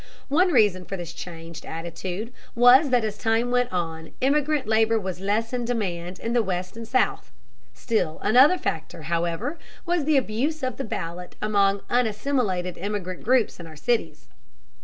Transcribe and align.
One 0.29 0.51
reason 0.51 0.83
for 0.85 0.97
this 0.97 1.13
changed 1.13 1.63
attitude 1.63 2.33
was 2.55 2.89
that 2.89 3.03
as 3.05 3.19
time 3.19 3.51
went 3.51 3.71
on 3.71 4.13
immigrant 4.19 4.65
labor 4.65 4.99
was 4.99 5.19
less 5.19 5.53
in 5.53 5.63
demand 5.63 6.17
in 6.19 6.33
the 6.33 6.41
West 6.41 6.75
and 6.75 6.87
South. 6.87 7.31
Still 7.75 8.17
another 8.23 8.57
factor, 8.57 9.03
however, 9.03 9.59
was 9.85 10.05
the 10.05 10.17
abuse 10.17 10.63
of 10.63 10.77
the 10.77 10.83
ballot 10.83 11.35
among 11.39 11.81
unassimilated 11.87 12.79
immigrant 12.79 13.21
groups 13.23 13.59
in 13.59 13.67
our 13.67 13.75
cities. 13.75 14.27